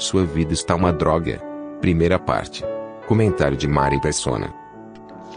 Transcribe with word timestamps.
Sua 0.00 0.24
vida 0.24 0.54
está 0.54 0.74
uma 0.74 0.90
droga. 0.90 1.38
Primeira 1.78 2.18
parte. 2.18 2.64
Comentário 3.06 3.54
de 3.54 3.68
Mari 3.68 4.00
Persona. 4.00 4.50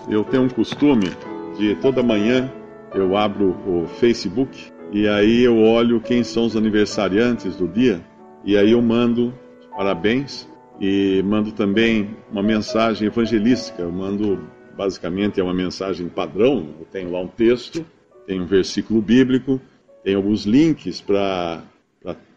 Eu 0.08 0.23
tenho 0.23 0.44
um 0.44 0.49
costume 0.49 1.12
de 1.58 1.76
toda 1.81 2.02
manhã 2.02 2.49
eu 2.95 3.17
abro 3.17 3.58
o 3.67 3.86
Facebook 3.99 4.72
e 4.89 5.05
aí 5.05 5.44
eu 5.44 5.58
olho 5.58 5.99
quem 5.99 6.23
são 6.23 6.45
os 6.45 6.55
aniversariantes 6.55 7.58
do 7.58 7.67
dia 7.67 8.02
e 8.45 8.55
aí 8.55 8.72
eu 8.72 8.81
mando 8.81 9.34
parabéns 9.76 10.48
e 10.80 11.22
mando 11.25 11.52
também 11.52 12.16
uma 12.31 12.41
mensagem 12.41 13.08
evangelística. 13.08 13.81
Eu 13.81 13.91
mando 13.91 14.48
basicamente 14.77 15.41
é 15.41 15.44
uma 15.44 15.53
mensagem 15.53 16.08
padrão. 16.08 16.70
Eu 16.80 16.86
tenho 16.89 17.11
lá 17.11 17.20
um 17.20 17.27
texto, 17.27 17.86
tem 18.25 18.39
um 18.39 18.45
versículo 18.45 19.02
bíblico, 19.02 19.59
tem 20.05 20.16
alguns 20.16 20.45
links 20.45 21.02
para 21.02 21.61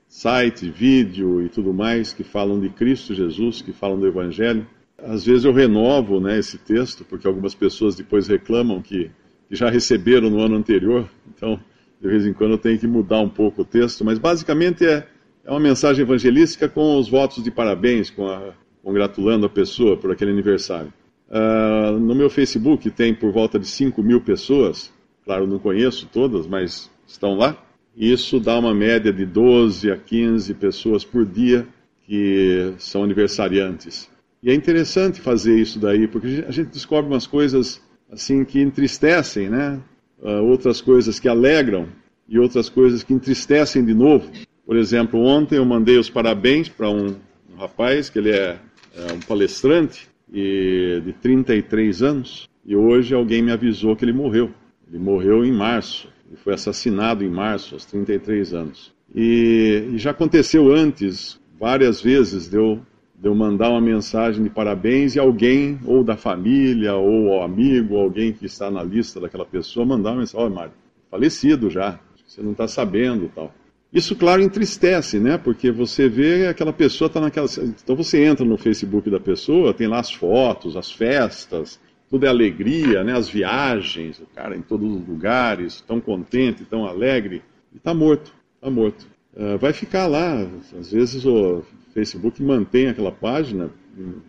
site, 0.09 0.71
vídeo 0.71 1.43
e 1.43 1.49
tudo 1.49 1.73
mais 1.73 2.13
que 2.13 2.25
falam 2.25 2.61
de 2.61 2.69
Cristo 2.69 3.15
Jesus, 3.15 3.63
que 3.63 3.73
falam 3.73 3.99
do 3.99 4.07
Evangelho. 4.07 4.67
Às 4.99 5.27
vezes 5.27 5.45
eu 5.45 5.53
renovo 5.53 6.21
né, 6.21 6.39
esse 6.39 6.59
texto, 6.59 7.05
porque 7.05 7.27
algumas 7.27 7.55
pessoas 7.55 7.95
depois 7.95 8.27
reclamam 8.27 8.81
que, 8.81 9.11
que 9.49 9.55
já 9.55 9.69
receberam 9.69 10.31
no 10.31 10.41
ano 10.41 10.57
anterior, 10.57 11.09
então 11.35 11.61
de 12.01 12.09
vez 12.09 12.27
em 12.27 12.33
quando 12.33 12.53
eu 12.53 12.59
tenho 12.59 12.79
que 12.79 12.87
mudar 12.87 13.21
um 13.21 13.29
pouco 13.29 13.63
o 13.63 13.65
texto, 13.65 14.05
mas 14.05 14.19
basicamente 14.19 14.85
é, 14.85 15.07
é 15.45 15.51
uma 15.51 15.61
mensagem 15.61 16.03
evangelística 16.03 16.69
com 16.69 16.99
os 16.99 17.09
votos 17.09 17.43
de 17.43 17.51
parabéns, 17.51 18.11
com 18.11 18.29
a, 18.29 18.53
congratulando 18.83 19.47
a 19.47 19.49
pessoa 19.49 19.97
por 19.97 20.13
aquele 20.13 20.31
aniversário. 20.31 20.93
Uh, 21.29 21.99
no 21.99 22.15
meu 22.15 22.31
Facebook 22.31 22.89
tem 22.91 23.13
por 23.13 23.33
volta 23.33 23.59
de 23.59 23.67
5 23.67 24.01
mil 24.03 24.21
pessoas, 24.21 24.93
claro, 25.25 25.47
não 25.47 25.59
conheço 25.59 26.09
todas, 26.13 26.47
mas 26.47 26.91
estão 27.07 27.37
lá. 27.37 27.66
Isso 27.97 28.39
dá 28.39 28.59
uma 28.59 28.75
média 28.75 29.13
de 29.13 29.25
12 29.25 29.91
a 29.91 29.97
15 29.97 30.53
pessoas 30.55 31.03
por 31.03 31.25
dia 31.25 31.67
que 32.07 32.75
são 32.79 33.03
aniversariantes. 33.03 34.09
E 34.43 34.51
é 34.51 34.55
interessante 34.55 35.21
fazer 35.21 35.59
isso 35.59 35.79
daí, 35.79 36.07
porque 36.07 36.45
a 36.47 36.51
gente 36.51 36.69
descobre 36.69 37.11
umas 37.11 37.27
coisas 37.27 37.83
assim 38.11 38.45
que 38.45 38.61
entristecem, 38.61 39.49
né? 39.49 39.81
Uh, 40.21 40.43
outras 40.45 40.81
coisas 40.81 41.19
que 41.19 41.29
alegram 41.29 41.89
e 42.29 42.39
outras 42.39 42.69
coisas 42.69 43.03
que 43.03 43.13
entristecem 43.13 43.85
de 43.85 43.95
novo. 43.95 44.31
Por 44.65 44.77
exemplo, 44.77 45.21
ontem 45.21 45.57
eu 45.57 45.65
mandei 45.65 45.99
os 45.99 46.11
parabéns 46.11 46.69
para 46.69 46.91
um, 46.91 47.17
um, 47.51 47.57
rapaz 47.59 48.11
que 48.11 48.19
ele 48.19 48.31
é, 48.31 48.59
é 48.95 49.13
um 49.13 49.21
palestrante 49.21 50.09
e 50.33 51.01
de 51.05 51.13
33 51.15 52.03
anos 52.03 52.49
e 52.65 52.75
hoje 52.75 53.15
alguém 53.15 53.43
me 53.43 53.53
avisou 53.53 53.95
que 53.95 54.05
ele 54.05 54.13
morreu. 54.13 54.51
Ele 54.89 54.99
morreu 54.99 55.45
em 55.45 55.53
março. 55.53 56.09
Ele 56.29 56.37
foi 56.37 56.55
assassinado 56.55 57.25
em 57.25 57.29
março, 57.29 57.75
aos 57.75 57.85
33 57.85 58.55
anos. 58.55 58.93
E, 59.15 59.91
e 59.93 59.99
já 59.99 60.11
aconteceu 60.11 60.73
antes, 60.73 61.41
várias 61.59 62.01
vezes, 62.01 62.49
de 62.49 62.57
eu, 62.57 62.81
de 63.15 63.29
eu 63.29 63.35
mandar 63.35 63.71
uma 63.71 63.81
mensagem 63.81 64.43
de 64.43 64.51
parabéns 64.51 65.15
e 65.15 65.19
alguém, 65.19 65.79
ou 65.85 66.03
da 66.03 66.17
família, 66.17 66.95
ou 66.95 67.43
amigo, 67.43 67.97
alguém 67.97 68.33
que 68.33 68.47
está 68.47 68.71
na 68.71 68.83
lista 68.83 69.21
daquela 69.21 69.47
pessoa, 69.47 69.87
mandar 69.87 70.11
uma 70.11 70.21
mensagem: 70.21 70.47
oh, 70.47 70.51
Mário, 70.51 70.73
falecido 71.11 71.71
já, 71.71 71.99
você 72.27 72.43
não 72.43 72.53
está 72.53 72.67
sabendo 72.67 73.31
tal. 73.35 73.55
Isso, 73.93 74.17
claro, 74.17 74.43
entristece, 74.43 75.19
né? 75.19 75.39
Porque 75.39 75.71
você 75.71 76.09
vê 76.09 76.49
aquela 76.49 76.73
pessoa 76.73 77.07
está 77.07 77.21
naquela. 77.21 77.47
Então 77.83 77.97
você 77.97 78.25
entra 78.25 78.45
no 78.45 78.59
Facebook 78.59 79.09
da 79.09 79.21
pessoa, 79.21 79.73
tem 79.73 79.87
lá 79.87 80.01
as 80.01 80.13
fotos, 80.13 80.77
as 80.77 80.91
festas, 80.91 81.81
tudo 82.09 82.27
é 82.27 82.29
alegria, 82.29 83.03
né? 83.03 83.13
As 83.13 83.29
viagens, 83.29 84.19
o 84.19 84.27
cara 84.35 84.57
em 84.57 84.63
todos 84.63 84.95
os 84.95 85.07
lugares, 85.07 85.81
tão 85.81 86.01
contente, 86.01 86.65
tão 86.65 86.85
alegre, 86.85 87.43
e 87.73 87.77
está 87.77 87.93
morto, 87.93 88.33
está 88.55 88.71
morto. 88.71 89.07
Uh, 89.35 89.59
vai 89.59 89.73
ficar 89.73 90.07
lá, 90.07 90.49
às 90.79 90.93
vezes 90.93 91.25
o 91.27 91.63
Facebook 91.93 92.43
mantém 92.43 92.89
aquela 92.89 93.13
página 93.13 93.71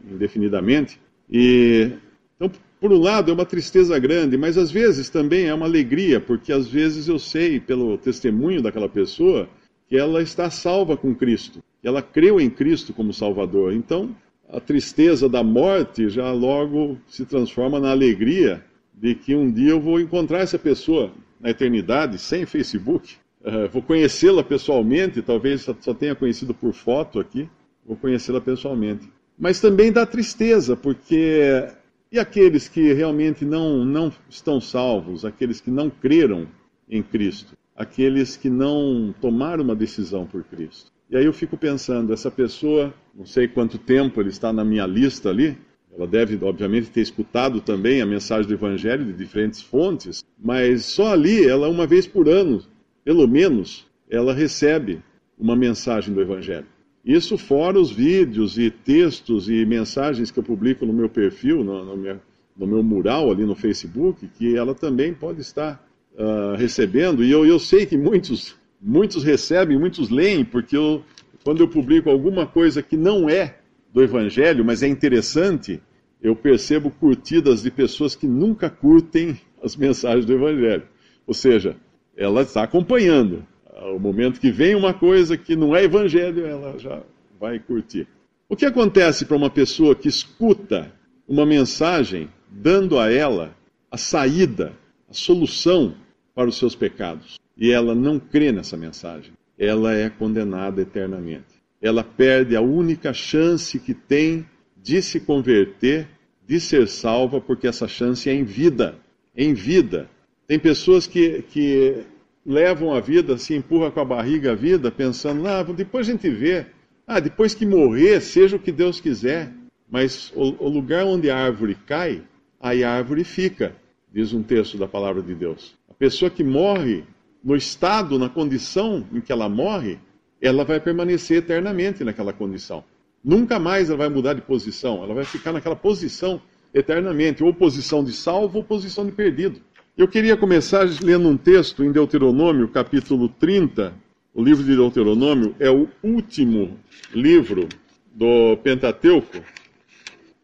indefinidamente, 0.09 0.99
e 1.29 1.91
então, 2.35 2.51
por 2.79 2.93
um 2.93 2.99
lado, 2.99 3.31
é 3.31 3.33
uma 3.33 3.45
tristeza 3.45 3.97
grande, 3.97 4.37
mas 4.37 4.57
às 4.57 4.69
vezes 4.69 5.09
também 5.09 5.47
é 5.47 5.53
uma 5.53 5.66
alegria, 5.66 6.19
porque 6.19 6.53
às 6.53 6.67
vezes 6.67 7.07
eu 7.07 7.17
sei, 7.17 7.59
pelo 7.59 7.97
testemunho 7.97 8.61
daquela 8.61 8.87
pessoa, 8.87 9.49
que 9.89 9.97
ela 9.97 10.21
está 10.21 10.49
salva 10.51 10.95
com 10.95 11.16
Cristo, 11.16 11.63
que 11.81 11.87
ela 11.87 12.01
creu 12.01 12.39
em 12.39 12.49
Cristo 12.49 12.93
como 12.93 13.11
Salvador. 13.11 13.73
Então, 13.73 14.16
a 14.50 14.59
tristeza 14.59 15.28
da 15.28 15.44
morte 15.44 16.09
já 16.09 16.31
logo 16.31 16.97
se 17.08 17.25
transforma 17.25 17.80
na 17.80 17.91
alegria 17.91 18.63
de 18.94 19.13
que 19.13 19.35
um 19.35 19.52
dia 19.52 19.72
eu 19.72 19.80
vou 19.80 20.00
encontrar 20.00 20.40
essa 20.40 20.58
pessoa 20.58 21.12
na 21.40 21.50
eternidade, 21.50 22.18
sem 22.18 22.46
Facebook. 22.46 23.16
Uh, 23.41 23.69
vou 23.72 23.81
conhecê-la 23.81 24.44
pessoalmente, 24.44 25.22
talvez 25.22 25.68
só 25.81 25.94
tenha 25.94 26.16
conhecido 26.16 26.53
por 26.53 26.74
foto 26.74 27.19
aqui, 27.19 27.47
vou 27.85 27.96
conhecê-la 27.96 28.41
pessoalmente. 28.41 29.08
Mas 29.38 29.59
também 29.59 29.91
dá 29.91 30.06
tristeza, 30.06 30.75
porque 30.75 31.68
e 32.12 32.18
aqueles 32.18 32.69
que 32.69 32.94
realmente 32.94 33.44
não, 33.44 33.84
não 33.84 34.12
estão 34.29 34.62
salvos, 34.62 35.25
aqueles 35.25 35.59
que 35.59 35.69
não 35.69 35.90
creram 35.90 36.47
em 36.90 37.03
Cristo, 37.03 37.53
aqueles 37.75 38.38
que 38.38 38.50
não 38.50 39.14
tomaram 39.19 39.64
uma 39.64 39.75
decisão 39.75 40.25
por 40.25 40.44
Cristo? 40.44 40.91
E 41.09 41.16
aí 41.16 41.25
eu 41.25 41.34
fico 41.34 41.57
pensando, 41.57 42.12
essa 42.12 42.29
pessoa, 42.29 42.94
não 43.16 43.25
sei 43.25 43.47
quanto 43.47 43.78
tempo 43.78 44.19
ele 44.22 44.29
está 44.29 44.51
na 44.51 44.66
minha 44.66 44.85
lista 44.85 45.29
ali, 45.29 45.57
ela 45.95 46.06
deve, 46.06 46.38
obviamente, 46.44 46.91
ter 46.91 47.01
escutado 47.01 47.62
também 47.62 48.01
a 48.01 48.06
mensagem 48.06 48.47
do 48.47 48.53
Evangelho 48.53 49.06
de 49.06 49.13
diferentes 49.13 49.62
fontes, 49.62 50.23
mas 50.38 50.85
só 50.85 51.13
ali, 51.13 51.47
ela 51.47 51.69
uma 51.69 51.88
vez 51.88 52.06
por 52.06 52.28
ano, 52.28 52.62
pelo 53.03 53.28
menos, 53.28 53.88
ela 54.09 54.34
recebe 54.34 55.01
uma 55.40 55.56
mensagem 55.56 56.13
do 56.13 56.22
Evangelho. 56.22 56.67
Isso 57.06 57.38
fora 57.38 57.79
os 57.79 57.90
vídeos 57.90 58.57
e 58.57 58.69
textos 58.69 59.50
e 59.50 59.66
mensagens 59.66 60.29
que 60.29 60.40
eu 60.40 60.44
publico 60.44 60.85
no 60.85 60.91
meu 60.91 61.07
perfil, 61.07 61.63
no, 61.63 61.85
no, 61.85 61.96
meu, 61.96 62.19
no 62.57 62.67
meu, 62.67 62.84
mural 62.84 63.31
ali 63.31 63.46
no 63.46 63.56
Facebook, 63.56 64.28
que 64.28 64.57
ela 64.57 64.75
também 64.75 65.13
pode 65.13 65.40
estar 65.40 65.81
uh, 66.13 66.57
recebendo. 66.57 67.23
E 67.23 67.31
eu, 67.31 67.46
eu 67.46 67.59
sei 67.59 67.85
que 67.85 67.97
muitos 67.97 68.57
muitos 68.87 69.21
recebem, 69.21 69.77
muitos 69.77 70.09
leem, 70.09 70.45
porque 70.45 70.77
eu, 70.77 71.03
quando 71.43 71.59
eu 71.59 71.67
publico 71.67 72.09
alguma 72.09 72.47
coisa 72.47 72.81
que 72.81 72.95
não 72.95 73.29
é 73.29 73.57
do 73.93 74.01
Evangelho, 74.01 74.63
mas 74.63 74.81
é 74.81 74.87
interessante, 74.87 75.81
eu 76.21 76.33
percebo 76.35 76.89
curtidas 76.89 77.63
de 77.63 77.69
pessoas 77.69 78.15
que 78.15 78.25
nunca 78.25 78.69
curtem 78.69 79.37
as 79.61 79.75
mensagens 79.75 80.25
do 80.25 80.33
Evangelho. 80.33 80.83
Ou 81.27 81.33
seja, 81.33 81.75
ela 82.15 82.41
está 82.41 82.63
acompanhando. 82.63 83.45
O 83.93 83.99
momento 83.99 84.39
que 84.39 84.51
vem 84.51 84.73
uma 84.73 84.93
coisa 84.93 85.37
que 85.37 85.55
não 85.55 85.75
é 85.75 85.83
Evangelho, 85.83 86.45
ela 86.45 86.79
já 86.79 87.03
vai 87.37 87.59
curtir. 87.59 88.07
O 88.47 88.55
que 88.55 88.65
acontece 88.65 89.25
para 89.25 89.35
uma 89.35 89.49
pessoa 89.49 89.95
que 89.95 90.07
escuta 90.07 90.91
uma 91.27 91.45
mensagem 91.45 92.29
dando 92.49 92.97
a 92.97 93.11
ela 93.11 93.53
a 93.91 93.97
saída, 93.97 94.71
a 95.09 95.13
solução 95.13 95.93
para 96.33 96.47
os 96.47 96.57
seus 96.57 96.73
pecados? 96.73 97.37
E 97.57 97.72
ela 97.72 97.95
não 97.95 98.19
crê 98.19 98.51
nessa 98.51 98.78
mensagem, 98.78 99.34
ela 99.57 99.94
é 99.94 100.09
condenada 100.09 100.81
eternamente. 100.81 101.58
Ela 101.81 102.03
perde 102.03 102.55
a 102.55 102.61
única 102.61 103.14
chance 103.14 103.79
que 103.79 103.93
tem 103.93 104.46
de 104.81 105.02
se 105.02 105.20
converter, 105.20 106.08
de 106.46 106.59
ser 106.59 106.87
salva, 106.87 107.41
porque 107.41 107.67
essa 107.67 107.87
chance 107.87 108.29
é 108.29 108.34
em 108.34 108.43
vida. 108.43 108.96
Em 109.35 109.53
vida. 109.53 110.09
Tem 110.47 110.58
pessoas 110.58 111.08
que, 111.08 111.43
que 111.49 112.03
levam 112.46 112.93
a 112.93 112.99
vida, 112.99 113.37
se 113.37 113.55
empurram 113.55 113.91
com 113.91 113.99
a 113.99 114.05
barriga 114.05 114.52
a 114.52 114.55
vida, 114.55 114.91
pensando, 114.91 115.46
ah, 115.47 115.64
depois 115.64 116.08
a 116.08 116.11
gente 116.11 116.29
vê. 116.29 116.66
Ah, 117.05 117.20
depois 117.20 117.53
que 117.53 117.66
morrer, 117.66 118.22
seja 118.22 118.55
o 118.55 118.59
que 118.59 118.72
Deus 118.72 119.02
quiser. 119.02 119.52
Mas 119.90 120.31
o, 120.35 120.66
o 120.66 120.70
lugar 120.70 121.05
onde 121.05 121.29
a 121.29 121.37
árvore 121.37 121.76
cai, 121.85 122.22
aí 122.59 122.84
a 122.84 122.91
árvore 122.91 123.23
fica, 123.23 123.76
diz 124.11 124.34
um 124.34 124.43
texto 124.43 124.78
da 124.78 124.87
palavra 124.87 125.22
de 125.22 125.34
Deus. 125.34 125.76
A 125.90 125.93
pessoa 125.93 126.29
que 126.29 126.43
morre 126.43 127.03
no 127.43 127.55
estado, 127.55 128.17
na 128.19 128.29
condição 128.29 129.05
em 129.13 129.22
que 129.22 129.31
ela 129.31 129.47
morre, 129.47 129.99
ela 130.41 130.63
vai 130.63 130.79
permanecer 130.79 131.37
eternamente 131.37 132.03
naquela 132.03 132.34
condição. 132.34 132.84
Nunca 133.23 133.59
mais 133.59 133.89
ela 133.89 133.97
vai 133.97 134.09
mudar 134.09 134.34
de 134.34 134.41
posição, 134.41 135.03
ela 135.03 135.13
vai 135.13 135.23
ficar 135.23 135.51
naquela 135.51 135.75
posição 135.75 136.41
eternamente, 136.73 137.43
ou 137.43 137.53
posição 137.53 138.03
de 138.03 138.11
salvo 138.11 138.59
ou 138.59 138.63
posição 138.63 139.05
de 139.05 139.11
perdido. 139.11 139.59
Eu 139.97 140.07
queria 140.07 140.37
começar 140.37 140.87
lendo 141.01 141.28
um 141.28 141.35
texto 141.35 141.84
em 141.84 141.91
Deuteronômio, 141.91 142.67
capítulo 142.67 143.29
30, 143.29 143.93
O 144.37 144.43
livro 144.43 144.63
de 144.63 144.75
Deuteronômio 144.75 145.55
é 145.59 145.67
o 145.67 145.90
último 146.03 146.78
livro 147.11 147.67
do 148.13 148.55
Pentateuco, 148.57 149.41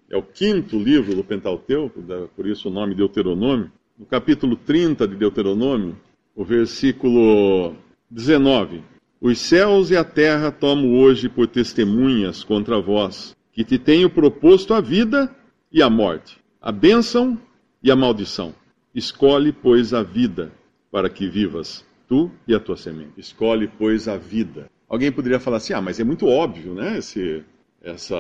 é 0.10 0.18
o 0.18 0.24
quinto 0.24 0.80
livro 0.80 1.13
do 1.13 1.24
Pentateuco, 1.24 2.04
por 2.36 2.48
isso 2.48 2.69
o 2.69 2.72
nome 2.72 2.96
Deuteronômio. 2.96 3.72
No 3.96 4.07
capítulo 4.07 4.56
30 4.56 5.07
de 5.07 5.16
Deuteronômio, 5.16 5.96
o 6.36 6.44
versículo 6.44 7.76
19: 8.10 8.84
Os 9.22 9.40
céus 9.40 9.92
e 9.92 9.98
a 9.98 10.04
terra 10.04 10.52
tomo 10.52 10.98
hoje 10.98 11.30
por 11.30 11.48
testemunhas 11.48 12.44
contra 12.44 12.82
vós, 12.82 13.36
que 13.52 13.64
te 13.64 13.78
tenho 13.78 14.10
proposto 14.10 14.74
a 14.74 14.82
vida 14.82 15.34
e 15.72 15.82
a 15.82 15.90
morte, 15.90 16.38
a 16.62 16.72
bênção 16.72 17.40
e 17.82 17.92
a 17.92 17.96
maldição. 17.96 18.54
Escolhe, 18.94 19.52
pois, 19.52 19.94
a 19.94 20.04
vida, 20.04 20.52
para 20.92 21.10
que 21.10 21.28
vivas 21.28 21.84
tu 22.08 22.30
e 22.48 22.54
a 22.54 22.60
tua 22.60 22.78
semente. 22.78 23.14
Escolhe, 23.18 23.68
pois, 23.68 24.08
a 24.08 24.18
vida. 24.18 24.70
Alguém 24.88 25.12
poderia 25.12 25.40
falar 25.40 25.58
assim: 25.58 25.74
ah, 25.74 25.82
mas 25.82 26.00
é 26.00 26.04
muito 26.04 26.28
óbvio, 26.28 26.76
né? 26.76 26.98
Esse, 27.00 27.44
essa, 27.82 28.18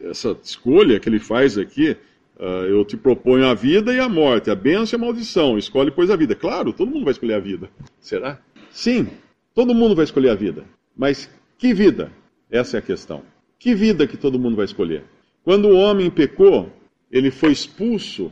essa 0.00 0.36
escolha 0.42 0.98
que 0.98 1.08
ele 1.08 1.20
faz 1.20 1.56
aqui. 1.56 1.96
Uh, 2.38 2.66
eu 2.68 2.84
te 2.84 2.96
proponho 2.96 3.46
a 3.46 3.54
vida 3.54 3.94
e 3.94 3.98
a 3.98 4.08
morte, 4.08 4.50
a 4.50 4.54
bênção 4.54 4.98
e 4.98 5.02
a 5.02 5.04
maldição. 5.04 5.56
Escolhe, 5.56 5.90
pois, 5.90 6.10
a 6.10 6.16
vida. 6.16 6.34
Claro, 6.34 6.72
todo 6.72 6.90
mundo 6.90 7.04
vai 7.04 7.12
escolher 7.12 7.34
a 7.34 7.40
vida. 7.40 7.70
Será? 7.98 8.38
Sim, 8.70 9.08
todo 9.54 9.74
mundo 9.74 9.94
vai 9.94 10.04
escolher 10.04 10.30
a 10.30 10.34
vida. 10.34 10.64
Mas 10.96 11.30
que 11.56 11.72
vida? 11.72 12.12
Essa 12.50 12.76
é 12.76 12.78
a 12.78 12.82
questão. 12.82 13.22
Que 13.58 13.74
vida 13.74 14.06
que 14.06 14.16
todo 14.16 14.38
mundo 14.38 14.56
vai 14.56 14.66
escolher? 14.66 15.04
Quando 15.42 15.68
o 15.68 15.76
homem 15.76 16.10
pecou, 16.10 16.70
ele 17.10 17.30
foi 17.30 17.52
expulso 17.52 18.30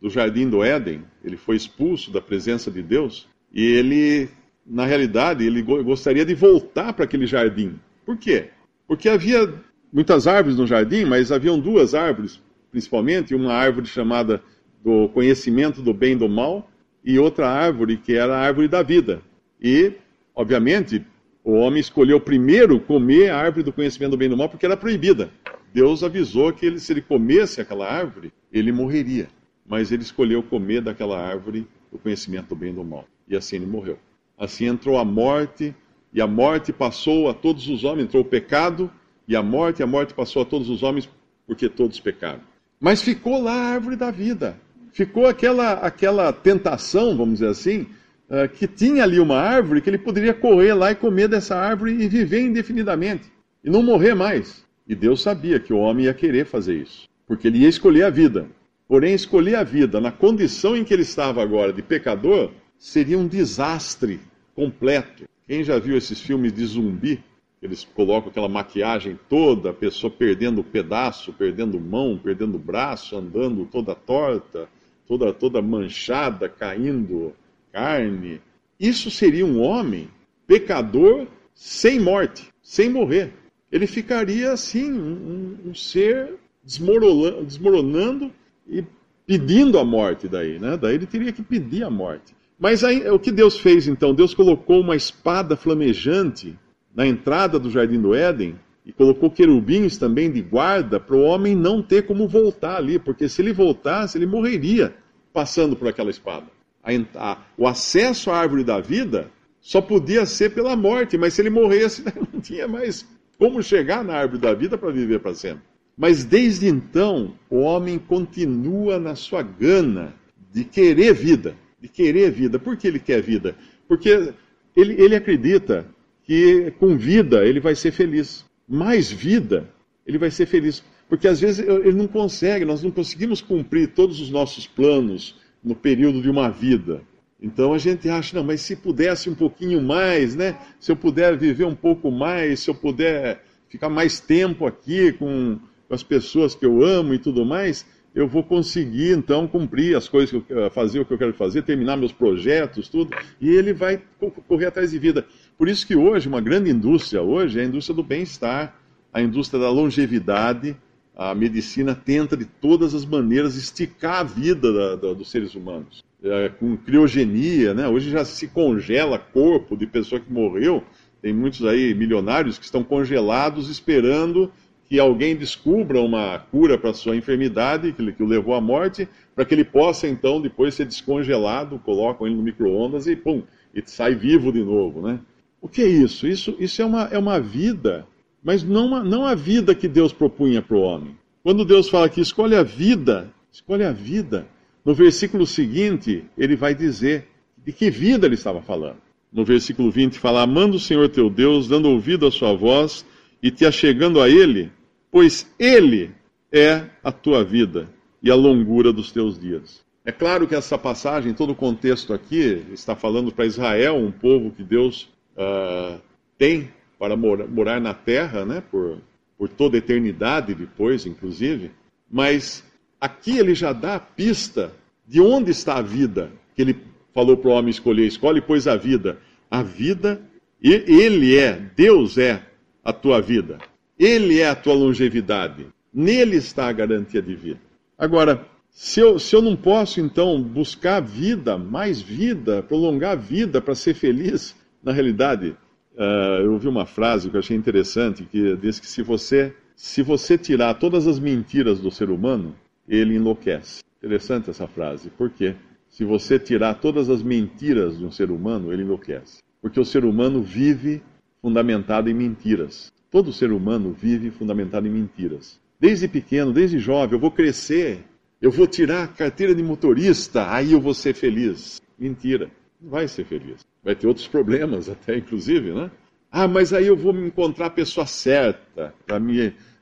do 0.00 0.10
jardim 0.10 0.48
do 0.48 0.62
Éden, 0.62 1.04
ele 1.24 1.36
foi 1.36 1.56
expulso 1.56 2.10
da 2.10 2.20
presença 2.20 2.70
de 2.70 2.82
Deus, 2.82 3.28
e 3.52 3.64
ele, 3.64 4.28
na 4.66 4.84
realidade, 4.84 5.44
ele 5.44 5.62
gostaria 5.62 6.24
de 6.24 6.34
voltar 6.34 6.92
para 6.92 7.04
aquele 7.04 7.26
jardim. 7.26 7.78
Por 8.04 8.16
quê? 8.16 8.50
Porque 8.86 9.08
havia 9.08 9.54
muitas 9.92 10.26
árvores 10.26 10.58
no 10.58 10.66
jardim, 10.66 11.04
mas 11.04 11.30
haviam 11.30 11.58
duas 11.58 11.94
árvores, 11.94 12.42
principalmente, 12.74 13.34
uma 13.34 13.52
árvore 13.52 13.86
chamada 13.86 14.42
do 14.82 15.08
conhecimento 15.10 15.80
do 15.80 15.94
bem 15.94 16.12
e 16.12 16.16
do 16.16 16.28
mal, 16.28 16.68
e 17.04 17.18
outra 17.18 17.48
árvore 17.48 17.96
que 17.96 18.14
era 18.14 18.36
a 18.36 18.40
árvore 18.40 18.68
da 18.68 18.82
vida. 18.82 19.22
E, 19.60 19.92
obviamente, 20.34 21.04
o 21.42 21.52
homem 21.52 21.80
escolheu 21.80 22.20
primeiro 22.20 22.80
comer 22.80 23.30
a 23.30 23.38
árvore 23.38 23.62
do 23.62 23.72
conhecimento 23.72 24.10
do 24.12 24.16
bem 24.16 24.26
e 24.26 24.30
do 24.30 24.36
mal 24.36 24.48
porque 24.48 24.66
era 24.66 24.76
proibida. 24.76 25.30
Deus 25.72 26.02
avisou 26.02 26.52
que 26.52 26.66
ele, 26.66 26.80
se 26.80 26.92
ele 26.92 27.02
comesse 27.02 27.60
aquela 27.60 27.86
árvore, 27.86 28.32
ele 28.52 28.72
morreria. 28.72 29.28
Mas 29.66 29.92
ele 29.92 30.02
escolheu 30.02 30.42
comer 30.42 30.80
daquela 30.80 31.18
árvore 31.18 31.66
do 31.92 31.98
conhecimento 31.98 32.48
do 32.48 32.56
bem 32.56 32.70
e 32.70 32.74
do 32.74 32.84
mal 32.84 33.06
e 33.26 33.36
assim 33.36 33.56
ele 33.56 33.66
morreu. 33.66 33.98
Assim 34.38 34.66
entrou 34.66 34.98
a 34.98 35.04
morte, 35.04 35.74
e 36.12 36.20
a 36.20 36.26
morte 36.26 36.72
passou 36.72 37.28
a 37.28 37.34
todos 37.34 37.68
os 37.68 37.84
homens, 37.84 38.06
entrou 38.06 38.22
o 38.22 38.26
pecado, 38.26 38.90
e 39.26 39.34
a 39.34 39.42
morte, 39.42 39.80
e 39.80 39.82
a 39.82 39.86
morte 39.86 40.14
passou 40.14 40.42
a 40.42 40.44
todos 40.44 40.68
os 40.68 40.82
homens, 40.82 41.08
porque 41.46 41.68
todos 41.68 41.98
pecaram. 41.98 42.40
Mas 42.84 43.00
ficou 43.00 43.42
lá 43.42 43.54
a 43.54 43.68
árvore 43.70 43.96
da 43.96 44.10
vida. 44.10 44.58
Ficou 44.92 45.26
aquela, 45.26 45.72
aquela 45.72 46.30
tentação, 46.34 47.16
vamos 47.16 47.38
dizer 47.38 47.48
assim, 47.48 47.86
uh, 48.28 48.46
que 48.46 48.66
tinha 48.66 49.04
ali 49.04 49.18
uma 49.18 49.38
árvore 49.38 49.80
que 49.80 49.88
ele 49.88 49.96
poderia 49.96 50.34
correr 50.34 50.74
lá 50.74 50.92
e 50.92 50.94
comer 50.94 51.26
dessa 51.26 51.56
árvore 51.56 51.92
e 51.94 52.06
viver 52.06 52.42
indefinidamente, 52.42 53.32
e 53.64 53.70
não 53.70 53.82
morrer 53.82 54.12
mais. 54.12 54.66
E 54.86 54.94
Deus 54.94 55.22
sabia 55.22 55.58
que 55.58 55.72
o 55.72 55.78
homem 55.78 56.04
ia 56.04 56.12
querer 56.12 56.44
fazer 56.44 56.74
isso, 56.74 57.08
porque 57.26 57.48
ele 57.48 57.60
ia 57.60 57.70
escolher 57.70 58.02
a 58.02 58.10
vida. 58.10 58.46
Porém, 58.86 59.14
escolher 59.14 59.54
a 59.54 59.64
vida 59.64 59.98
na 59.98 60.12
condição 60.12 60.76
em 60.76 60.84
que 60.84 60.92
ele 60.92 61.04
estava 61.04 61.42
agora 61.42 61.72
de 61.72 61.80
pecador, 61.80 62.50
seria 62.78 63.18
um 63.18 63.26
desastre 63.26 64.20
completo. 64.54 65.24
Quem 65.48 65.64
já 65.64 65.78
viu 65.78 65.96
esses 65.96 66.20
filmes 66.20 66.52
de 66.52 66.66
zumbi? 66.66 67.24
Eles 67.64 67.82
colocam 67.82 68.28
aquela 68.28 68.46
maquiagem 68.46 69.18
toda, 69.26 69.70
a 69.70 69.72
pessoa 69.72 70.10
perdendo 70.10 70.62
pedaço, 70.62 71.32
perdendo 71.32 71.80
mão, 71.80 72.20
perdendo 72.22 72.58
braço, 72.58 73.16
andando 73.16 73.64
toda 73.64 73.94
torta, 73.94 74.68
toda, 75.08 75.32
toda 75.32 75.62
manchada, 75.62 76.46
caindo 76.46 77.32
carne. 77.72 78.38
Isso 78.78 79.10
seria 79.10 79.46
um 79.46 79.62
homem 79.62 80.10
pecador 80.46 81.26
sem 81.54 81.98
morte, 81.98 82.52
sem 82.62 82.90
morrer. 82.90 83.32
Ele 83.72 83.86
ficaria 83.86 84.52
assim, 84.52 84.92
um, 84.92 85.56
um 85.70 85.74
ser 85.74 86.34
desmoronando, 86.62 87.46
desmoronando 87.46 88.30
e 88.68 88.84
pedindo 89.26 89.78
a 89.78 89.84
morte 89.86 90.28
daí, 90.28 90.58
né? 90.58 90.76
Daí 90.76 90.96
ele 90.96 91.06
teria 91.06 91.32
que 91.32 91.42
pedir 91.42 91.82
a 91.82 91.88
morte. 91.88 92.36
Mas 92.58 92.84
aí, 92.84 93.08
o 93.08 93.18
que 93.18 93.32
Deus 93.32 93.58
fez 93.58 93.88
então? 93.88 94.14
Deus 94.14 94.34
colocou 94.34 94.82
uma 94.82 94.94
espada 94.94 95.56
flamejante 95.56 96.58
na 96.94 97.06
entrada 97.06 97.58
do 97.58 97.70
jardim 97.70 98.00
do 98.00 98.14
Éden 98.14 98.54
e 98.84 98.92
colocou 98.92 99.30
querubins 99.30 99.96
também 99.96 100.30
de 100.30 100.40
guarda 100.40 101.00
para 101.00 101.16
o 101.16 101.22
homem 101.22 101.54
não 101.54 101.82
ter 101.82 102.06
como 102.06 102.28
voltar 102.28 102.76
ali, 102.76 102.98
porque 102.98 103.28
se 103.28 103.40
ele 103.42 103.52
voltasse, 103.52 104.18
ele 104.18 104.26
morreria 104.26 104.94
passando 105.32 105.74
por 105.74 105.88
aquela 105.88 106.10
espada. 106.10 106.46
A, 106.82 106.90
a, 107.16 107.38
o 107.56 107.66
acesso 107.66 108.30
à 108.30 108.36
árvore 108.36 108.62
da 108.62 108.80
vida 108.80 109.30
só 109.60 109.80
podia 109.80 110.26
ser 110.26 110.54
pela 110.54 110.76
morte, 110.76 111.16
mas 111.16 111.34
se 111.34 111.42
ele 111.42 111.50
morresse, 111.50 112.04
não 112.32 112.40
tinha 112.40 112.68
mais 112.68 113.06
como 113.38 113.62
chegar 113.62 114.04
na 114.04 114.14
árvore 114.14 114.40
da 114.40 114.54
vida 114.54 114.76
para 114.76 114.90
viver 114.90 115.20
para 115.20 115.34
sempre. 115.34 115.62
Mas 115.96 116.24
desde 116.24 116.68
então, 116.68 117.34
o 117.48 117.60
homem 117.60 117.98
continua 117.98 118.98
na 118.98 119.14
sua 119.14 119.42
gana 119.42 120.12
de 120.52 120.64
querer 120.64 121.14
vida 121.14 121.56
de 121.84 121.88
querer 121.88 122.30
vida. 122.30 122.58
Por 122.58 122.78
que 122.78 122.88
ele 122.88 122.98
quer 122.98 123.20
vida? 123.20 123.54
Porque 123.86 124.32
ele, 124.74 124.94
ele 125.02 125.14
acredita 125.14 125.86
que 126.24 126.72
com 126.78 126.96
vida 126.96 127.46
ele 127.46 127.60
vai 127.60 127.74
ser 127.74 127.92
feliz. 127.92 128.44
Mais 128.68 129.10
vida, 129.10 129.68
ele 130.06 130.18
vai 130.18 130.30
ser 130.30 130.46
feliz. 130.46 130.82
Porque 131.08 131.28
às 131.28 131.40
vezes 131.40 131.66
ele 131.66 131.92
não 131.92 132.06
consegue, 132.06 132.64
nós 132.64 132.82
não 132.82 132.90
conseguimos 132.90 133.40
cumprir 133.40 133.88
todos 133.88 134.20
os 134.20 134.30
nossos 134.30 134.66
planos 134.66 135.36
no 135.62 135.74
período 135.74 136.20
de 136.20 136.30
uma 136.30 136.48
vida. 136.50 137.02
Então 137.40 137.74
a 137.74 137.78
gente 137.78 138.08
acha, 138.08 138.36
não, 138.36 138.44
mas 138.44 138.62
se 138.62 138.74
pudesse 138.74 139.28
um 139.28 139.34
pouquinho 139.34 139.82
mais, 139.82 140.34
né? 140.34 140.58
Se 140.80 140.90
eu 140.90 140.96
puder 140.96 141.36
viver 141.36 141.64
um 141.64 141.74
pouco 141.74 142.10
mais, 142.10 142.60
se 142.60 142.70
eu 142.70 142.74
puder 142.74 143.44
ficar 143.68 143.90
mais 143.90 144.18
tempo 144.18 144.66
aqui 144.66 145.12
com, 145.12 145.58
com 145.86 145.94
as 145.94 146.02
pessoas 146.02 146.54
que 146.54 146.64
eu 146.64 146.82
amo 146.82 147.12
e 147.12 147.18
tudo 147.18 147.44
mais, 147.44 147.84
eu 148.14 148.28
vou 148.28 148.44
conseguir 148.44 149.10
então 149.10 149.48
cumprir 149.48 149.96
as 149.96 150.08
coisas 150.08 150.30
que 150.30 150.52
eu 150.52 150.70
fazer 150.70 151.00
o 151.00 151.04
que 151.04 151.12
eu 151.12 151.18
quero 151.18 151.34
fazer, 151.34 151.62
terminar 151.62 151.96
meus 151.96 152.12
projetos, 152.12 152.88
tudo, 152.88 153.14
e 153.40 153.50
ele 153.50 153.72
vai 153.72 154.00
correr 154.46 154.66
atrás 154.66 154.92
de 154.92 154.98
vida. 154.98 155.26
Por 155.56 155.68
isso 155.68 155.86
que 155.86 155.94
hoje 155.94 156.28
uma 156.28 156.40
grande 156.40 156.70
indústria 156.70 157.22
hoje 157.22 157.58
é 157.58 157.62
a 157.62 157.66
indústria 157.66 157.94
do 157.94 158.02
bem-estar, 158.02 158.76
a 159.12 159.22
indústria 159.22 159.60
da 159.60 159.70
longevidade. 159.70 160.76
A 161.16 161.32
medicina 161.32 161.94
tenta 161.94 162.36
de 162.36 162.44
todas 162.44 162.92
as 162.92 163.04
maneiras 163.04 163.54
esticar 163.56 164.20
a 164.20 164.24
vida 164.24 164.72
da, 164.72 164.96
da, 164.96 165.12
dos 165.12 165.30
seres 165.30 165.54
humanos. 165.54 166.02
É, 166.22 166.48
com 166.48 166.76
criogenia, 166.76 167.72
né? 167.72 167.86
Hoje 167.86 168.10
já 168.10 168.24
se 168.24 168.48
congela 168.48 169.16
corpo 169.16 169.76
de 169.76 169.86
pessoa 169.86 170.20
que 170.20 170.32
morreu. 170.32 170.82
Tem 171.22 171.32
muitos 171.32 171.64
aí 171.64 171.94
milionários 171.94 172.58
que 172.58 172.64
estão 172.64 172.82
congelados 172.82 173.70
esperando 173.70 174.50
que 174.88 174.98
alguém 174.98 175.36
descubra 175.36 176.00
uma 176.00 176.38
cura 176.38 176.76
para 176.76 176.92
sua 176.92 177.16
enfermidade, 177.16 177.92
que, 177.92 178.12
que 178.12 178.22
o 178.22 178.26
levou 178.26 178.54
à 178.54 178.60
morte, 178.60 179.08
para 179.34 179.44
que 179.44 179.54
ele 179.54 179.64
possa 179.64 180.06
então 180.08 180.40
depois 180.40 180.74
ser 180.74 180.84
descongelado, 180.84 181.78
colocam 181.78 182.26
ele 182.26 182.36
no 182.36 182.42
micro-ondas 182.42 183.06
e 183.06 183.16
pum, 183.16 183.42
e 183.74 183.82
sai 183.86 184.14
vivo 184.14 184.52
de 184.52 184.62
novo, 184.62 185.00
né? 185.00 185.20
O 185.64 185.68
que 185.68 185.80
é 185.80 185.88
isso? 185.88 186.26
Isso, 186.26 186.54
isso 186.60 186.82
é, 186.82 186.84
uma, 186.84 187.04
é 187.04 187.18
uma 187.18 187.40
vida, 187.40 188.06
mas 188.42 188.62
não, 188.62 188.84
uma, 188.84 189.02
não 189.02 189.24
a 189.24 189.34
vida 189.34 189.74
que 189.74 189.88
Deus 189.88 190.12
propunha 190.12 190.60
para 190.60 190.76
o 190.76 190.82
homem. 190.82 191.16
Quando 191.42 191.64
Deus 191.64 191.88
fala 191.88 192.06
que 192.06 192.20
escolhe 192.20 192.54
a 192.54 192.62
vida, 192.62 193.32
escolhe 193.50 193.82
a 193.82 193.90
vida, 193.90 194.46
no 194.84 194.92
versículo 194.92 195.46
seguinte, 195.46 196.22
ele 196.36 196.54
vai 196.54 196.74
dizer 196.74 197.28
de 197.64 197.72
que 197.72 197.88
vida 197.90 198.26
ele 198.26 198.34
estava 198.34 198.60
falando. 198.60 198.98
No 199.32 199.42
versículo 199.42 199.90
20 199.90 200.18
fala: 200.18 200.42
Amando 200.42 200.76
o 200.76 200.78
Senhor 200.78 201.08
teu 201.08 201.30
Deus, 201.30 201.66
dando 201.66 201.88
ouvido 201.88 202.26
à 202.26 202.30
sua 202.30 202.52
voz 202.52 203.02
e 203.42 203.50
te 203.50 203.64
achegando 203.64 204.20
a 204.20 204.28
Ele, 204.28 204.70
pois 205.10 205.50
Ele 205.58 206.10
é 206.52 206.84
a 207.02 207.10
tua 207.10 207.42
vida 207.42 207.88
e 208.22 208.30
a 208.30 208.34
longura 208.34 208.92
dos 208.92 209.10
teus 209.10 209.38
dias. 209.38 209.82
É 210.04 210.12
claro 210.12 210.46
que 210.46 210.54
essa 210.54 210.76
passagem, 210.76 211.32
todo 211.32 211.54
o 211.54 211.56
contexto 211.56 212.12
aqui, 212.12 212.62
está 212.70 212.94
falando 212.94 213.32
para 213.32 213.46
Israel, 213.46 213.96
um 213.96 214.12
povo 214.12 214.50
que 214.50 214.62
Deus 214.62 215.08
uh, 215.36 216.00
tem 216.38 216.70
para 216.98 217.16
morar, 217.16 217.46
morar 217.46 217.80
na 217.80 217.94
terra, 217.94 218.44
né, 218.44 218.62
por, 218.70 218.98
por 219.36 219.48
toda 219.48 219.76
eternidade 219.76 220.54
depois, 220.54 221.06
inclusive, 221.06 221.70
mas 222.10 222.64
aqui 223.00 223.38
ele 223.38 223.54
já 223.54 223.72
dá 223.72 223.96
a 223.96 224.00
pista 224.00 224.72
de 225.06 225.20
onde 225.20 225.50
está 225.50 225.76
a 225.76 225.82
vida 225.82 226.30
que 226.54 226.62
ele 226.62 226.76
falou 227.12 227.36
para 227.36 227.50
o 227.50 227.52
homem 227.52 227.70
escolher. 227.70 228.06
Escolhe, 228.06 228.40
pois, 228.40 228.66
a 228.66 228.76
vida. 228.76 229.18
A 229.50 229.62
vida, 229.62 230.20
ele 230.60 231.36
é, 231.36 231.60
Deus 231.76 232.18
é 232.18 232.42
a 232.82 232.92
tua 232.92 233.20
vida. 233.20 233.58
Ele 233.98 234.40
é 234.40 234.48
a 234.48 234.54
tua 234.54 234.74
longevidade. 234.74 235.66
Nele 235.92 236.36
está 236.36 236.68
a 236.68 236.72
garantia 236.72 237.22
de 237.22 237.34
vida. 237.34 237.60
Agora, 237.96 238.44
se 238.70 238.98
eu, 238.98 239.18
se 239.20 239.36
eu 239.36 239.40
não 239.40 239.54
posso, 239.54 240.00
então, 240.00 240.42
buscar 240.42 241.00
vida, 241.00 241.56
mais 241.56 242.00
vida, 242.00 242.62
prolongar 242.62 243.12
a 243.12 243.14
vida 243.14 243.60
para 243.60 243.74
ser 243.74 243.94
feliz, 243.94 244.56
na 244.84 244.92
realidade, 244.92 245.56
uh, 245.96 246.42
eu 246.42 246.52
ouvi 246.52 246.68
uma 246.68 246.84
frase 246.84 247.30
que 247.30 247.36
eu 247.36 247.40
achei 247.40 247.56
interessante, 247.56 248.24
que 248.24 248.56
diz 248.56 248.78
que 248.78 248.86
se 248.86 249.02
você, 249.02 249.54
se 249.74 250.02
você 250.02 250.36
tirar 250.36 250.74
todas 250.74 251.06
as 251.06 251.18
mentiras 251.18 251.80
do 251.80 251.90
ser 251.90 252.10
humano, 252.10 252.54
ele 252.86 253.16
enlouquece. 253.16 253.82
Interessante 253.98 254.50
essa 254.50 254.68
frase. 254.68 255.08
Por 255.08 255.30
quê? 255.30 255.54
Se 255.88 256.04
você 256.04 256.38
tirar 256.38 256.74
todas 256.74 257.08
as 257.08 257.22
mentiras 257.22 257.98
de 257.98 258.04
um 258.04 258.10
ser 258.10 258.30
humano, 258.30 258.72
ele 258.72 258.82
enlouquece. 258.82 259.38
Porque 259.62 259.80
o 259.80 259.84
ser 259.84 260.04
humano 260.04 260.42
vive 260.42 261.02
fundamentado 261.40 262.10
em 262.10 262.14
mentiras. 262.14 262.92
Todo 263.10 263.32
ser 263.32 263.52
humano 263.52 263.92
vive 263.98 264.30
fundamentado 264.30 264.86
em 264.86 264.90
mentiras. 264.90 265.58
Desde 265.80 266.08
pequeno, 266.08 266.52
desde 266.52 266.78
jovem, 266.78 267.14
eu 267.14 267.20
vou 267.20 267.30
crescer, 267.30 268.04
eu 268.42 268.50
vou 268.50 268.66
tirar 268.66 269.04
a 269.04 269.08
carteira 269.08 269.54
de 269.54 269.62
motorista, 269.62 270.50
aí 270.52 270.72
eu 270.72 270.80
vou 270.80 270.92
ser 270.92 271.14
feliz. 271.14 271.80
Mentira, 271.98 272.50
vai 272.88 273.08
ser 273.08 273.24
feliz. 273.24 273.64
Vai 273.82 273.94
ter 273.94 274.06
outros 274.06 274.26
problemas 274.26 274.88
até, 274.88 275.16
inclusive, 275.16 275.72
né? 275.72 275.90
Ah, 276.30 276.48
mas 276.48 276.72
aí 276.72 276.86
eu 276.86 276.96
vou 276.96 277.12
me 277.12 277.26
encontrar 277.26 277.66
a 277.66 277.70
pessoa 277.70 278.06
certa 278.06 278.94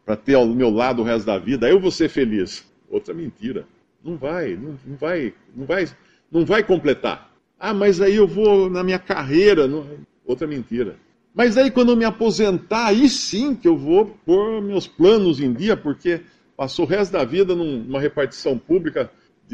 para 0.04 0.16
ter 0.16 0.35
ao 0.35 0.47
meu 0.47 0.71
lado 0.71 1.00
o 1.00 1.04
resto 1.04 1.26
da 1.26 1.38
vida, 1.38 1.66
aí 1.66 1.73
eu 1.73 1.80
vou 1.80 1.90
ser 1.90 2.09
feliz. 2.09 2.64
Outra 2.90 3.14
mentira. 3.14 3.66
Não 4.04 4.16
vai, 4.16 4.54
não, 4.56 4.76
não 4.85 4.97
vai, 4.97 5.32
não 5.54 5.64
vai, 5.64 5.88
não 6.30 6.44
vai 6.44 6.62
completar. 6.62 7.32
Ah, 7.59 7.73
mas 7.73 8.00
aí 8.00 8.16
eu 8.16 8.26
vou 8.26 8.68
na 8.68 8.82
minha 8.82 8.99
carreira. 8.99 9.66
Não... 9.66 9.87
Outra 10.26 10.47
mentira. 10.47 10.97
Mas 11.35 11.56
aí 11.56 11.71
quando 11.71 11.92
eu 11.92 11.97
me 11.97 12.04
aposentar, 12.04 12.88
aí 12.88 13.09
sim 13.09 13.54
que 13.54 13.66
eu 13.66 13.76
vou 13.76 14.06
pôr 14.26 14.61
meus 14.61 14.87
planos 14.87 15.40
em 15.40 15.52
dia, 15.52 15.76
porque 15.76 16.21
passou 16.56 16.85
o 16.85 16.88
resto 16.88 17.12
da 17.12 17.25
vida 17.25 17.54
numa 17.54 18.00
repartição 18.00 18.59
pública, 18.59 19.11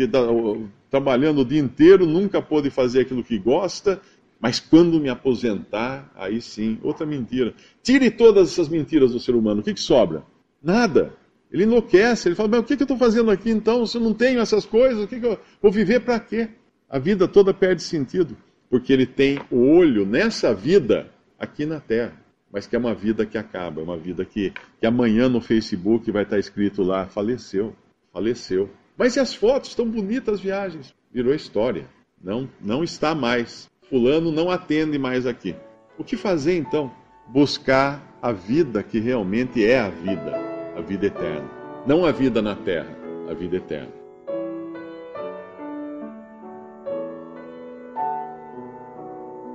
de, 0.07 0.69
trabalhando 0.91 1.41
o 1.41 1.45
dia 1.45 1.61
inteiro, 1.61 2.07
nunca 2.07 2.41
pôde 2.41 2.71
fazer 2.71 3.01
aquilo 3.01 3.25
que 3.25 3.39
gosta, 3.39 4.01
mas 4.41 4.61
quando 4.61 5.01
me 5.01 5.09
aposentar, 5.09 6.11
aí 6.15 6.41
sim, 6.41 6.79
outra 6.83 7.05
mentira. 7.05 7.55
Tire 7.83 8.11
todas 8.11 8.53
essas 8.53 8.69
mentiras 8.69 9.13
do 9.13 9.19
ser 9.19 9.35
humano, 9.35 9.61
o 9.61 9.65
que, 9.65 9.75
que 9.75 9.81
sobra? 9.81 10.23
Nada. 10.63 11.15
Ele 11.51 11.65
enlouquece, 11.65 12.29
ele 12.29 12.35
fala, 12.35 12.49
mas 12.49 12.61
o 12.61 12.63
que, 12.65 12.77
que 12.77 12.83
eu 12.83 12.85
estou 12.85 12.99
fazendo 12.99 13.31
aqui 13.31 13.51
então? 13.51 13.87
Se 13.87 13.97
eu 13.97 14.03
não 14.03 14.13
tenho 14.13 14.39
essas 14.39 14.67
coisas, 14.67 15.03
o 15.03 15.09
que, 15.09 15.19
que 15.19 15.27
eu 15.27 15.39
vou 15.63 15.73
viver 15.73 16.01
para 16.01 16.21
quê? 16.21 16.49
A 16.89 16.99
vida 16.99 17.27
toda 17.27 17.55
perde 17.55 17.83
sentido, 17.83 18.37
porque 18.71 18.93
ele 18.93 19.07
tem 19.07 19.41
o 19.51 19.59
olho 19.59 20.07
nessa 20.07 20.55
vida 20.55 21.11
aqui 21.39 21.65
na 21.65 21.81
Terra, 21.81 22.13
mas 22.53 22.67
que 22.67 22.77
é 22.77 22.79
uma 22.79 22.95
vida 22.95 23.27
que 23.27 23.39
acaba, 23.39 23.81
é 23.81 23.85
uma 23.85 23.97
vida 23.97 24.25
que, 24.25 24.53
que 24.79 24.87
amanhã 24.87 25.29
no 25.29 25.41
Facebook 25.41 26.11
vai 26.11 26.23
estar 26.23 26.39
escrito 26.39 26.83
lá, 26.83 27.07
faleceu, 27.07 27.75
faleceu. 28.13 28.71
Mas 28.99 29.15
e 29.15 29.21
as 29.21 29.33
fotos? 29.33 29.77
Tão 29.77 29.89
bonitas 29.89 30.35
as 30.35 30.41
viagens. 30.41 30.93
Virou 31.13 31.33
história. 31.33 31.87
Não, 32.23 32.51
não 32.61 32.83
está 32.83 33.15
mais. 33.15 33.71
Fulano 33.89 34.33
não 34.33 34.51
atende 34.51 34.99
mais 34.99 35.25
aqui. 35.25 35.55
O 35.97 36.03
que 36.03 36.17
fazer 36.17 36.59
então? 36.59 36.91
Buscar 37.29 38.03
a 38.21 38.33
vida 38.33 38.83
que 38.83 38.99
realmente 38.99 39.65
é 39.65 39.79
a 39.79 39.89
vida, 39.89 40.35
a 40.77 40.81
vida 40.81 41.07
eterna. 41.07 41.49
Não 41.87 42.05
a 42.05 42.11
vida 42.11 42.43
na 42.43 42.57
terra, 42.57 42.91
a 43.31 43.35
vida 43.35 43.57
eterna. 43.57 43.97